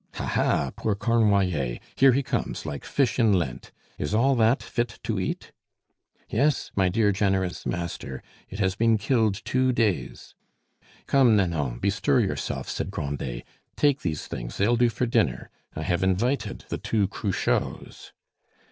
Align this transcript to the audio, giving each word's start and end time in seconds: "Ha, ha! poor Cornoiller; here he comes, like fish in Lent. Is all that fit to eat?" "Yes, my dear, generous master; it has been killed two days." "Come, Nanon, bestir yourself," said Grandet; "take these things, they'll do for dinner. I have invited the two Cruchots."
"Ha, 0.15 0.25
ha! 0.25 0.71
poor 0.75 0.95
Cornoiller; 0.95 1.77
here 1.95 2.11
he 2.11 2.23
comes, 2.23 2.65
like 2.65 2.83
fish 2.85 3.19
in 3.19 3.33
Lent. 3.33 3.71
Is 3.99 4.15
all 4.15 4.33
that 4.33 4.63
fit 4.63 4.97
to 5.03 5.19
eat?" 5.19 5.51
"Yes, 6.27 6.71
my 6.75 6.89
dear, 6.89 7.11
generous 7.11 7.67
master; 7.67 8.23
it 8.49 8.57
has 8.57 8.73
been 8.75 8.97
killed 8.97 9.39
two 9.45 9.71
days." 9.71 10.33
"Come, 11.05 11.35
Nanon, 11.35 11.77
bestir 11.77 12.19
yourself," 12.19 12.67
said 12.67 12.89
Grandet; 12.89 13.43
"take 13.75 14.01
these 14.01 14.25
things, 14.25 14.57
they'll 14.57 14.75
do 14.75 14.89
for 14.89 15.05
dinner. 15.05 15.51
I 15.75 15.83
have 15.83 16.01
invited 16.01 16.65
the 16.69 16.79
two 16.79 17.07
Cruchots." 17.07 18.11